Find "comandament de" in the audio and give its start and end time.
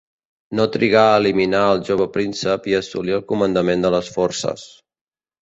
3.35-3.93